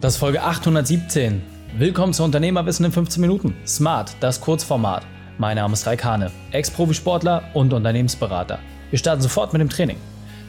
Das 0.00 0.14
ist 0.14 0.20
Folge 0.20 0.42
817. 0.42 1.42
Willkommen 1.76 2.14
zu 2.14 2.24
Unternehmerwissen 2.24 2.86
in 2.86 2.92
15 2.92 3.20
Minuten. 3.20 3.54
Smart, 3.66 4.16
das 4.20 4.40
Kurzformat. 4.40 5.06
Mein 5.36 5.56
Name 5.56 5.74
ist 5.74 5.86
Raikane, 5.86 6.30
Ex-Profisportler 6.52 7.42
und 7.52 7.74
Unternehmensberater. 7.74 8.60
Wir 8.88 8.98
starten 8.98 9.20
sofort 9.20 9.52
mit 9.52 9.60
dem 9.60 9.68
Training. 9.68 9.98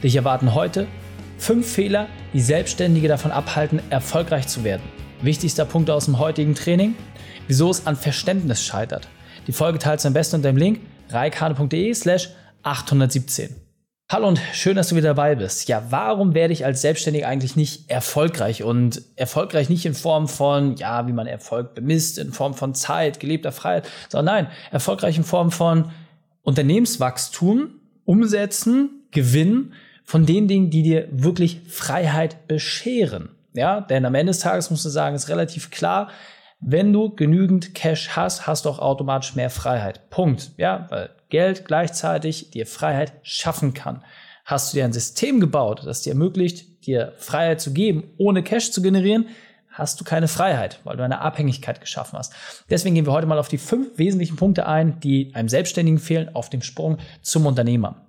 Dich 0.02 0.16
erwarten 0.16 0.54
heute 0.54 0.86
fünf 1.36 1.70
Fehler, 1.70 2.06
die 2.32 2.40
Selbstständige 2.40 3.08
davon 3.08 3.30
abhalten, 3.30 3.82
erfolgreich 3.90 4.46
zu 4.46 4.64
werden. 4.64 4.84
Wichtigster 5.20 5.66
Punkt 5.66 5.90
aus 5.90 6.06
dem 6.06 6.18
heutigen 6.18 6.54
Training, 6.54 6.94
wieso 7.46 7.68
es 7.68 7.86
an 7.86 7.96
Verständnis 7.96 8.64
scheitert. 8.64 9.06
Die 9.48 9.52
Folge 9.52 9.78
teilst 9.78 10.06
du 10.06 10.08
am 10.08 10.14
besten 10.14 10.36
unter 10.36 10.50
dem 10.50 10.56
Link 10.56 10.80
reikane.de 11.10 11.92
slash 11.92 12.30
817. 12.62 13.61
Hallo 14.12 14.28
und 14.28 14.42
schön, 14.52 14.76
dass 14.76 14.90
du 14.90 14.96
wieder 14.96 15.14
dabei 15.14 15.36
bist. 15.36 15.70
Ja, 15.70 15.86
warum 15.88 16.34
werde 16.34 16.52
ich 16.52 16.66
als 16.66 16.82
Selbstständiger 16.82 17.26
eigentlich 17.26 17.56
nicht 17.56 17.88
erfolgreich? 17.88 18.62
Und 18.62 19.00
erfolgreich 19.16 19.70
nicht 19.70 19.86
in 19.86 19.94
Form 19.94 20.28
von, 20.28 20.76
ja, 20.76 21.06
wie 21.06 21.14
man 21.14 21.26
Erfolg 21.26 21.74
bemisst, 21.74 22.18
in 22.18 22.30
Form 22.34 22.52
von 22.52 22.74
Zeit, 22.74 23.20
gelebter 23.20 23.52
Freiheit, 23.52 23.88
sondern 24.10 24.34
nein, 24.34 24.46
erfolgreich 24.70 25.16
in 25.16 25.24
Form 25.24 25.50
von 25.50 25.92
Unternehmenswachstum, 26.42 27.70
Umsetzen, 28.04 28.90
Gewinn 29.12 29.72
von 30.04 30.26
den 30.26 30.46
Dingen, 30.46 30.68
die 30.68 30.82
dir 30.82 31.08
wirklich 31.10 31.62
Freiheit 31.66 32.46
bescheren. 32.48 33.30
Ja, 33.54 33.80
denn 33.80 34.04
am 34.04 34.14
Ende 34.14 34.32
des 34.32 34.40
Tages 34.40 34.70
musst 34.70 34.84
du 34.84 34.90
sagen, 34.90 35.16
ist 35.16 35.30
relativ 35.30 35.70
klar, 35.70 36.10
wenn 36.64 36.92
du 36.92 37.10
genügend 37.10 37.74
Cash 37.74 38.10
hast, 38.10 38.46
hast 38.46 38.64
du 38.64 38.70
auch 38.70 38.78
automatisch 38.78 39.34
mehr 39.34 39.50
Freiheit. 39.50 40.08
Punkt. 40.10 40.52
Ja, 40.56 40.86
weil 40.90 41.10
Geld 41.28 41.64
gleichzeitig 41.64 42.50
dir 42.50 42.66
Freiheit 42.66 43.12
schaffen 43.22 43.74
kann. 43.74 44.04
Hast 44.44 44.72
du 44.72 44.76
dir 44.76 44.84
ein 44.84 44.92
System 44.92 45.40
gebaut, 45.40 45.82
das 45.84 46.02
dir 46.02 46.10
ermöglicht, 46.10 46.86
dir 46.86 47.14
Freiheit 47.18 47.60
zu 47.60 47.72
geben, 47.72 48.04
ohne 48.16 48.42
Cash 48.42 48.70
zu 48.70 48.80
generieren, 48.82 49.26
hast 49.70 50.00
du 50.00 50.04
keine 50.04 50.28
Freiheit, 50.28 50.80
weil 50.84 50.96
du 50.96 51.04
eine 51.04 51.20
Abhängigkeit 51.20 51.80
geschaffen 51.80 52.18
hast. 52.18 52.32
Deswegen 52.68 52.94
gehen 52.94 53.06
wir 53.06 53.12
heute 53.12 53.26
mal 53.26 53.38
auf 53.38 53.48
die 53.48 53.58
fünf 53.58 53.98
wesentlichen 53.98 54.36
Punkte 54.36 54.66
ein, 54.66 55.00
die 55.00 55.34
einem 55.34 55.48
Selbstständigen 55.48 55.98
fehlen 55.98 56.34
auf 56.34 56.50
dem 56.50 56.62
Sprung 56.62 56.98
zum 57.22 57.46
Unternehmer. 57.46 58.06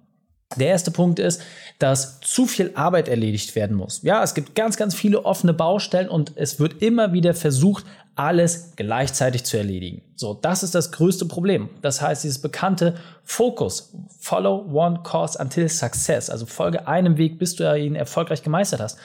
Der 0.57 0.67
erste 0.67 0.91
Punkt 0.91 1.19
ist, 1.19 1.41
dass 1.79 2.19
zu 2.19 2.45
viel 2.45 2.71
Arbeit 2.75 3.07
erledigt 3.07 3.55
werden 3.55 3.75
muss. 3.75 4.03
Ja, 4.03 4.21
es 4.21 4.33
gibt 4.33 4.55
ganz, 4.55 4.77
ganz 4.77 4.93
viele 4.93 5.25
offene 5.25 5.53
Baustellen 5.53 6.09
und 6.09 6.33
es 6.35 6.59
wird 6.59 6.81
immer 6.81 7.13
wieder 7.13 7.33
versucht, 7.33 7.85
alles 8.15 8.73
gleichzeitig 8.75 9.43
zu 9.43 9.57
erledigen. 9.57 10.01
So, 10.15 10.33
das 10.33 10.63
ist 10.63 10.75
das 10.75 10.91
größte 10.91 11.25
Problem. 11.25 11.69
Das 11.81 12.01
heißt, 12.01 12.23
dieses 12.23 12.39
bekannte 12.39 12.95
Focus, 13.23 13.95
Follow 14.19 14.65
One 14.71 15.01
Course 15.03 15.37
Until 15.39 15.67
Success, 15.69 16.29
also 16.29 16.45
folge 16.45 16.87
einem 16.87 17.17
Weg, 17.17 17.39
bis 17.39 17.55
du 17.55 17.77
ihn 17.77 17.95
erfolgreich 17.95 18.43
gemeistert 18.43 18.81
hast. 18.81 18.97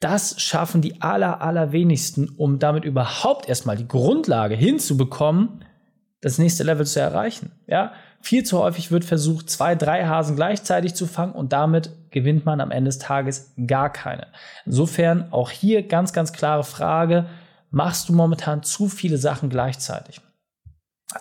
Das 0.00 0.40
schaffen 0.40 0.82
die 0.82 1.00
aller, 1.00 1.40
allerwenigsten, 1.40 2.28
um 2.36 2.58
damit 2.58 2.84
überhaupt 2.84 3.48
erstmal 3.48 3.76
die 3.76 3.88
Grundlage 3.88 4.54
hinzubekommen, 4.54 5.64
das 6.20 6.38
nächste 6.38 6.64
Level 6.64 6.86
zu 6.86 7.00
erreichen. 7.00 7.52
Ja, 7.66 7.92
viel 8.20 8.44
zu 8.44 8.58
häufig 8.58 8.90
wird 8.90 9.04
versucht, 9.04 9.48
zwei, 9.48 9.74
drei 9.74 10.06
Hasen 10.06 10.36
gleichzeitig 10.36 10.94
zu 10.94 11.06
fangen 11.06 11.32
und 11.32 11.52
damit 11.52 11.90
gewinnt 12.10 12.44
man 12.44 12.60
am 12.60 12.70
Ende 12.70 12.88
des 12.88 12.98
Tages 12.98 13.52
gar 13.66 13.92
keine. 13.92 14.26
Insofern 14.64 15.32
auch 15.32 15.50
hier 15.50 15.86
ganz, 15.86 16.12
ganz 16.12 16.32
klare 16.32 16.64
Frage, 16.64 17.26
machst 17.70 18.08
du 18.08 18.12
momentan 18.12 18.62
zu 18.62 18.88
viele 18.88 19.18
Sachen 19.18 19.50
gleichzeitig? 19.50 20.20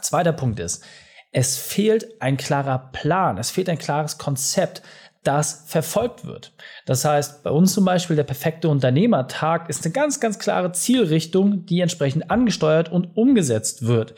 Zweiter 0.01 0.33
Punkt 0.33 0.59
ist, 0.59 0.83
es 1.31 1.57
fehlt 1.57 2.21
ein 2.21 2.37
klarer 2.37 2.89
Plan, 2.91 3.37
es 3.37 3.51
fehlt 3.51 3.69
ein 3.69 3.77
klares 3.77 4.17
Konzept, 4.17 4.81
das 5.23 5.63
verfolgt 5.67 6.25
wird. 6.25 6.53
Das 6.85 7.03
heißt, 7.03 7.43
bei 7.43 7.49
uns 7.49 7.73
zum 7.73 7.83
Beispiel 7.83 8.15
der 8.15 8.23
perfekte 8.23 8.69
Unternehmertag 8.69 9.69
ist 9.69 9.83
eine 9.83 9.91
ganz, 9.91 10.19
ganz 10.19 10.39
klare 10.39 10.71
Zielrichtung, 10.71 11.65
die 11.65 11.81
entsprechend 11.81 12.29
angesteuert 12.29 12.89
und 12.91 13.17
umgesetzt 13.17 13.85
wird. 13.85 14.13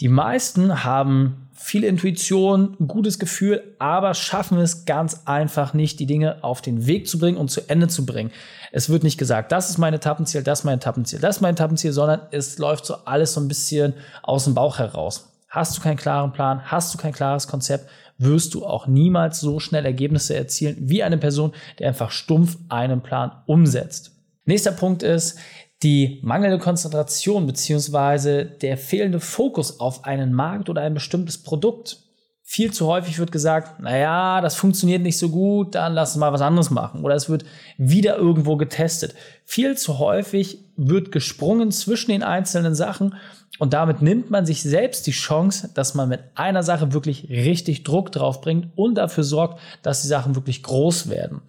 Die 0.00 0.08
meisten 0.08 0.84
haben 0.84 1.48
viel 1.52 1.82
Intuition, 1.82 2.76
ein 2.78 2.86
gutes 2.86 3.18
Gefühl, 3.18 3.74
aber 3.80 4.14
schaffen 4.14 4.58
es 4.58 4.84
ganz 4.84 5.22
einfach 5.24 5.74
nicht, 5.74 5.98
die 5.98 6.06
Dinge 6.06 6.44
auf 6.44 6.62
den 6.62 6.86
Weg 6.86 7.08
zu 7.08 7.18
bringen 7.18 7.36
und 7.36 7.50
zu 7.50 7.68
Ende 7.68 7.88
zu 7.88 8.06
bringen. 8.06 8.30
Es 8.70 8.88
wird 8.88 9.02
nicht 9.02 9.18
gesagt, 9.18 9.50
das 9.50 9.70
ist 9.70 9.78
mein 9.78 9.94
Etappenziel, 9.94 10.44
das 10.44 10.60
ist 10.60 10.64
mein 10.64 10.76
Etappenziel, 10.76 11.18
das 11.18 11.36
ist 11.36 11.42
mein 11.42 11.54
Etappenziel, 11.54 11.92
sondern 11.92 12.20
es 12.30 12.58
läuft 12.58 12.86
so 12.86 12.94
alles 13.06 13.34
so 13.34 13.40
ein 13.40 13.48
bisschen 13.48 13.94
aus 14.22 14.44
dem 14.44 14.54
Bauch 14.54 14.78
heraus. 14.78 15.32
Hast 15.48 15.76
du 15.76 15.82
keinen 15.82 15.96
klaren 15.96 16.32
Plan, 16.32 16.62
hast 16.64 16.94
du 16.94 16.98
kein 16.98 17.12
klares 17.12 17.48
Konzept, 17.48 17.88
wirst 18.18 18.54
du 18.54 18.64
auch 18.64 18.86
niemals 18.86 19.40
so 19.40 19.58
schnell 19.58 19.84
Ergebnisse 19.84 20.36
erzielen 20.36 20.76
wie 20.78 21.02
eine 21.02 21.18
Person, 21.18 21.52
die 21.78 21.84
einfach 21.84 22.12
stumpf 22.12 22.56
einen 22.68 23.00
Plan 23.00 23.32
umsetzt. 23.46 24.12
Nächster 24.48 24.72
Punkt 24.72 25.02
ist, 25.02 25.38
die 25.82 26.20
mangelnde 26.22 26.58
Konzentration 26.58 27.46
beziehungsweise 27.46 28.46
der 28.46 28.78
fehlende 28.78 29.20
Fokus 29.20 29.78
auf 29.78 30.06
einen 30.06 30.32
Markt 30.32 30.70
oder 30.70 30.80
ein 30.80 30.94
bestimmtes 30.94 31.42
Produkt. 31.42 31.98
Viel 32.44 32.72
zu 32.72 32.86
häufig 32.86 33.18
wird 33.18 33.30
gesagt, 33.30 33.78
naja, 33.78 34.40
das 34.40 34.54
funktioniert 34.54 35.02
nicht 35.02 35.18
so 35.18 35.28
gut, 35.28 35.74
dann 35.74 35.92
lass 35.92 36.12
uns 36.12 36.20
mal 36.20 36.32
was 36.32 36.40
anderes 36.40 36.70
machen. 36.70 37.04
Oder 37.04 37.14
es 37.14 37.28
wird 37.28 37.44
wieder 37.76 38.16
irgendwo 38.16 38.56
getestet. 38.56 39.14
Viel 39.44 39.76
zu 39.76 39.98
häufig 39.98 40.64
wird 40.78 41.12
gesprungen 41.12 41.70
zwischen 41.70 42.10
den 42.10 42.22
einzelnen 42.22 42.74
Sachen 42.74 43.16
und 43.58 43.74
damit 43.74 44.00
nimmt 44.00 44.30
man 44.30 44.46
sich 44.46 44.62
selbst 44.62 45.06
die 45.06 45.12
Chance, 45.12 45.68
dass 45.74 45.92
man 45.92 46.08
mit 46.08 46.20
einer 46.36 46.62
Sache 46.62 46.94
wirklich 46.94 47.28
richtig 47.28 47.82
Druck 47.82 48.12
drauf 48.12 48.40
bringt 48.40 48.68
und 48.76 48.94
dafür 48.94 49.24
sorgt, 49.24 49.60
dass 49.82 50.00
die 50.00 50.08
Sachen 50.08 50.36
wirklich 50.36 50.62
groß 50.62 51.10
werden. 51.10 51.42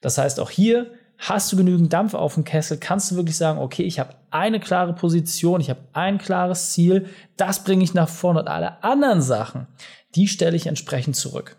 Das 0.00 0.18
heißt, 0.18 0.40
auch 0.40 0.50
hier 0.50 0.90
Hast 1.22 1.52
du 1.52 1.56
genügend 1.58 1.92
Dampf 1.92 2.14
auf 2.14 2.34
dem 2.34 2.44
Kessel? 2.44 2.78
Kannst 2.78 3.10
du 3.10 3.16
wirklich 3.16 3.36
sagen, 3.36 3.58
okay, 3.58 3.82
ich 3.82 4.00
habe 4.00 4.14
eine 4.30 4.58
klare 4.58 4.94
Position, 4.94 5.60
ich 5.60 5.68
habe 5.68 5.80
ein 5.92 6.16
klares 6.16 6.72
Ziel, 6.72 7.10
das 7.36 7.62
bringe 7.62 7.84
ich 7.84 7.92
nach 7.92 8.08
vorne 8.08 8.40
und 8.40 8.48
alle 8.48 8.82
anderen 8.82 9.20
Sachen, 9.20 9.66
die 10.14 10.28
stelle 10.28 10.56
ich 10.56 10.66
entsprechend 10.66 11.16
zurück. 11.16 11.56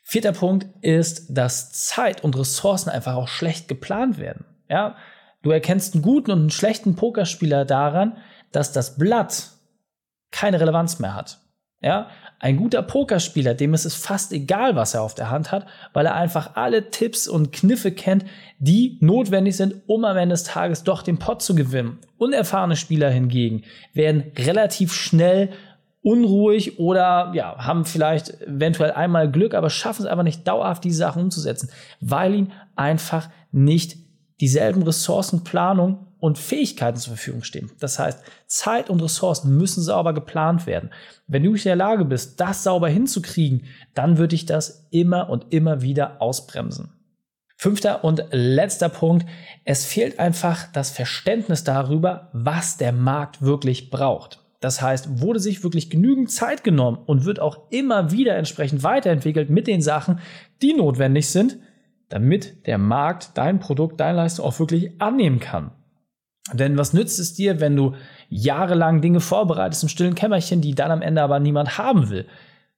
Vierter 0.00 0.32
Punkt 0.32 0.66
ist, 0.84 1.26
dass 1.30 1.72
Zeit 1.72 2.24
und 2.24 2.36
Ressourcen 2.36 2.90
einfach 2.90 3.14
auch 3.14 3.28
schlecht 3.28 3.68
geplant 3.68 4.18
werden. 4.18 4.44
Ja, 4.68 4.96
du 5.42 5.52
erkennst 5.52 5.94
einen 5.94 6.02
guten 6.02 6.32
und 6.32 6.40
einen 6.40 6.50
schlechten 6.50 6.96
Pokerspieler 6.96 7.64
daran, 7.64 8.16
dass 8.50 8.72
das 8.72 8.98
Blatt 8.98 9.50
keine 10.32 10.58
Relevanz 10.58 10.98
mehr 10.98 11.14
hat. 11.14 11.38
Ja, 11.80 12.10
ein 12.42 12.56
guter 12.56 12.82
Pokerspieler, 12.82 13.54
dem 13.54 13.72
ist 13.72 13.84
es 13.84 13.94
fast 13.94 14.32
egal, 14.32 14.74
was 14.74 14.94
er 14.94 15.02
auf 15.02 15.14
der 15.14 15.30
Hand 15.30 15.52
hat, 15.52 15.64
weil 15.92 16.06
er 16.06 16.16
einfach 16.16 16.56
alle 16.56 16.90
Tipps 16.90 17.28
und 17.28 17.52
Kniffe 17.52 17.92
kennt, 17.92 18.24
die 18.58 18.98
notwendig 19.00 19.56
sind, 19.56 19.76
um 19.86 20.04
am 20.04 20.16
Ende 20.16 20.32
des 20.32 20.42
Tages 20.42 20.82
doch 20.82 21.02
den 21.02 21.20
Pot 21.20 21.40
zu 21.40 21.54
gewinnen. 21.54 21.98
Unerfahrene 22.18 22.74
Spieler 22.74 23.10
hingegen 23.10 23.62
werden 23.94 24.32
relativ 24.36 24.92
schnell 24.92 25.50
unruhig 26.02 26.80
oder 26.80 27.30
ja, 27.32 27.58
haben 27.58 27.84
vielleicht 27.84 28.40
eventuell 28.40 28.90
einmal 28.90 29.30
Glück, 29.30 29.54
aber 29.54 29.70
schaffen 29.70 30.02
es 30.02 30.08
einfach 30.08 30.24
nicht 30.24 30.48
dauerhaft 30.48 30.82
diese 30.82 30.96
Sachen 30.96 31.22
umzusetzen, 31.22 31.70
weil 32.00 32.34
ihnen 32.34 32.52
einfach 32.74 33.30
nicht 33.52 34.01
dieselben 34.42 34.82
Ressourcenplanung 34.82 36.08
und 36.18 36.36
Fähigkeiten 36.36 36.98
zur 36.98 37.14
Verfügung 37.14 37.44
stehen. 37.44 37.70
Das 37.78 38.00
heißt, 38.00 38.18
Zeit 38.48 38.90
und 38.90 39.00
Ressourcen 39.00 39.56
müssen 39.56 39.82
sauber 39.82 40.12
geplant 40.12 40.66
werden. 40.66 40.90
Wenn 41.28 41.44
du 41.44 41.52
nicht 41.52 41.64
in 41.64 41.70
der 41.70 41.76
Lage 41.76 42.04
bist, 42.04 42.40
das 42.40 42.64
sauber 42.64 42.88
hinzukriegen, 42.88 43.66
dann 43.94 44.18
würde 44.18 44.34
ich 44.34 44.44
das 44.44 44.88
immer 44.90 45.30
und 45.30 45.46
immer 45.50 45.80
wieder 45.82 46.20
ausbremsen. 46.20 46.90
Fünfter 47.56 48.02
und 48.02 48.24
letzter 48.32 48.88
Punkt. 48.88 49.26
Es 49.64 49.84
fehlt 49.84 50.18
einfach 50.18 50.66
das 50.72 50.90
Verständnis 50.90 51.62
darüber, 51.62 52.28
was 52.32 52.78
der 52.78 52.90
Markt 52.90 53.42
wirklich 53.42 53.90
braucht. 53.90 54.40
Das 54.58 54.82
heißt, 54.82 55.20
wurde 55.20 55.38
sich 55.38 55.62
wirklich 55.62 55.88
genügend 55.88 56.32
Zeit 56.32 56.64
genommen 56.64 56.98
und 57.06 57.24
wird 57.24 57.38
auch 57.38 57.70
immer 57.70 58.10
wieder 58.10 58.34
entsprechend 58.34 58.82
weiterentwickelt 58.82 59.50
mit 59.50 59.68
den 59.68 59.82
Sachen, 59.82 60.18
die 60.62 60.72
notwendig 60.72 61.28
sind, 61.28 61.58
damit 62.12 62.66
der 62.66 62.76
Markt 62.76 63.30
dein 63.34 63.58
Produkt, 63.58 63.98
deine 63.98 64.18
Leistung 64.18 64.44
auch 64.44 64.58
wirklich 64.58 65.00
annehmen 65.00 65.40
kann. 65.40 65.72
Denn 66.52 66.76
was 66.76 66.92
nützt 66.92 67.18
es 67.18 67.32
dir, 67.32 67.60
wenn 67.60 67.74
du 67.74 67.94
jahrelang 68.28 69.00
Dinge 69.00 69.20
vorbereitest 69.20 69.84
im 69.84 69.88
stillen 69.88 70.14
Kämmerchen, 70.14 70.60
die 70.60 70.74
dann 70.74 70.90
am 70.90 71.00
Ende 71.00 71.22
aber 71.22 71.40
niemand 71.40 71.78
haben 71.78 72.10
will? 72.10 72.26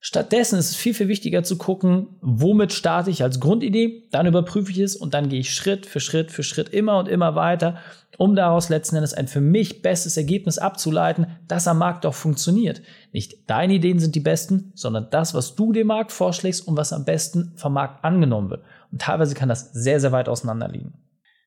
Stattdessen 0.06 0.58
ist 0.58 0.69
es 0.69 0.76
viel, 0.76 0.92
viel 0.92 1.08
wichtiger 1.08 1.44
zu 1.44 1.56
gucken, 1.56 2.08
womit 2.20 2.75
starte 2.75 3.10
ich 3.10 3.22
als 3.22 3.40
Grundidee, 3.40 4.06
dann 4.10 4.26
überprüfe 4.26 4.70
ich 4.70 4.78
es 4.78 4.96
und 4.96 5.14
dann 5.14 5.31
gehe 5.31 5.40
ich 5.40 5.54
Schritt 5.54 5.86
für 5.86 5.98
Schritt 5.98 6.31
für 6.31 6.42
Schritt 6.42 6.69
immer 6.69 6.98
und 6.98 7.08
immer 7.08 7.34
weiter, 7.36 7.78
um 8.19 8.36
daraus 8.36 8.69
letzten 8.69 8.96
Endes 8.96 9.14
ein 9.14 9.28
für 9.28 9.40
mich 9.40 9.81
bestes 9.81 10.19
Ergebnis 10.19 10.58
abzuleiten, 10.58 11.28
das 11.48 11.66
am 11.66 11.78
Markt 11.78 12.04
auch 12.04 12.12
funktioniert. 12.12 12.82
Nicht 13.12 13.48
deine 13.48 13.72
Ideen 13.72 13.98
sind 13.98 14.14
die 14.14 14.20
besten, 14.20 14.72
sondern 14.75 15.08
das, 15.10 15.32
was 15.32 15.54
du 15.54 15.72
dem 15.72 15.86
Markt 15.86 16.12
vorschlägst 16.12 16.69
und 16.69 16.76
was 16.76 16.92
am 16.92 17.06
besten 17.06 17.52
vom 17.56 17.72
Markt 17.72 18.04
angenommen 18.04 18.50
wird. 18.50 18.62
Und 18.94 19.02
teilweise 19.02 19.35
kann 19.35 19.49
das 19.49 19.73
sehr, 19.73 19.99
sehr 19.99 20.12
weit 20.12 20.29
auseinander 20.29 20.69
liegen. 20.69 20.93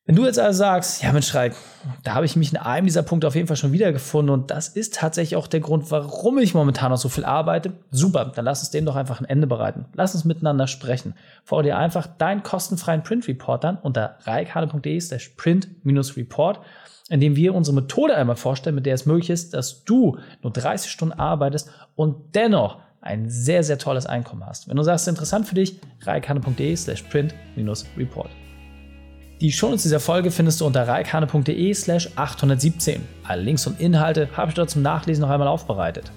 Wenn 0.06 0.18
du 0.18 0.26
jetzt 0.26 0.38
also 0.38 0.58
sagst, 0.60 1.02
ja 1.02 1.14
Mensch, 1.14 1.34
Reik, 1.34 1.56
da 2.04 2.14
habe 2.14 2.26
ich 2.26 2.36
mich 2.36 2.52
in 2.52 2.58
einem 2.58 2.88
dieser 2.88 3.04
Punkte 3.04 3.26
auf 3.26 3.36
jeden 3.36 3.48
Fall 3.48 3.56
schon 3.56 3.72
wiedergefunden 3.72 4.34
und 4.34 4.52
das 4.52 4.68
ist 4.68 4.96
tatsächlich 4.96 5.38
auch 5.38 5.48
der 5.48 5.62
Grund, 5.62 5.90
warum 5.90 6.38
ich 6.40 6.54
momentan 6.54 6.92
noch 6.92 6.98
so 6.98 7.08
viel 7.08 7.24
arbeite, 7.24 7.72
super, 7.90 8.26
dann 8.36 8.44
lass 8.44 8.60
uns 8.60 8.72
dem 8.72 8.86
doch 8.86 8.98
einfach 8.98 9.22
ein 9.22 9.26
Ende 9.26 9.48
bereiten. 9.48 9.86
Lass 9.94 10.14
uns 10.14 10.26
miteinander 10.26 10.68
sprechen. 10.68 11.14
Fordere 11.46 11.72
dir 11.72 11.78
einfach 11.78 12.06
deinen 12.06 12.44
kostenfreien 12.44 13.04
Print 13.04 13.30
Report 13.30 13.64
an 13.64 13.78
unter 13.82 14.18
reikhane.de 14.24 15.00
slash 15.00 15.30
print-report, 15.38 16.60
in 17.10 17.22
dem 17.22 17.38
wir 17.38 17.56
unsere 17.56 17.76
Methode 17.76 18.16
einmal 18.16 18.36
vorstellen, 18.36 18.76
mit 18.76 18.86
der 18.86 18.96
es 18.96 19.06
möglich 19.06 19.30
ist, 19.30 19.54
dass 19.54 19.86
du 19.86 20.18
nur 20.42 20.52
30 20.52 20.92
Stunden 20.92 21.18
arbeitest 21.20 21.70
und 21.96 22.36
dennoch 22.36 22.80
ein 23.07 23.30
sehr, 23.30 23.63
sehr 23.63 23.77
tolles 23.77 24.06
Einkommen 24.06 24.45
hast. 24.45 24.68
Wenn 24.68 24.75
du 24.75 24.83
sagst, 24.83 25.04
es 25.04 25.07
ist 25.07 25.13
interessant 25.13 25.48
für 25.48 25.56
dich, 25.56 25.80
reikhane.de 26.01 26.75
slash 26.75 27.04
print-report. 27.04 28.30
Die 29.39 29.51
Shownotes 29.51 29.83
dieser 29.83 30.00
Folge 30.00 30.30
findest 30.30 30.59
du 30.59 30.65
unter 30.65 30.88
reikane.de 30.88 31.74
slash 31.74 32.09
817. 32.15 33.01
Alle 33.24 33.42
Links 33.42 33.65
und 33.65 33.80
Inhalte 33.80 34.30
habe 34.36 34.50
ich 34.50 34.56
dort 34.56 34.69
zum 34.69 34.81
Nachlesen 34.81 35.21
noch 35.21 35.30
einmal 35.30 35.48
aufbereitet. 35.48 36.12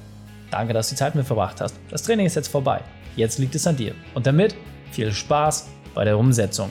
Danke, 0.51 0.73
dass 0.73 0.89
du 0.89 0.95
die 0.95 0.99
Zeit 0.99 1.15
mit 1.15 1.27
verbracht 1.27 1.61
hast. 1.61 1.77
Das 1.91 2.03
Training 2.03 2.27
ist 2.27 2.35
jetzt 2.35 2.49
vorbei. 2.49 2.81
Jetzt 3.15 3.39
liegt 3.39 3.55
es 3.55 3.67
an 3.67 3.77
dir. 3.77 3.95
Und 4.15 4.27
damit 4.27 4.57
viel 4.91 5.13
Spaß 5.13 5.69
bei 5.95 6.05
der 6.05 6.19
Umsetzung. 6.19 6.71